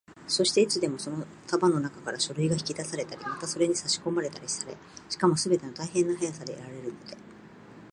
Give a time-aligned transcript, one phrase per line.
[0.27, 4.75] そして、いつでもその束のなかから書類が引き出されたり、またそれにさしこまれたりされ、
[5.07, 7.15] しかもすべて大変な速さでやられるので、